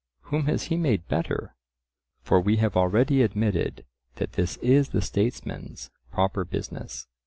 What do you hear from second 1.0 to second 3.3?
better? For we have already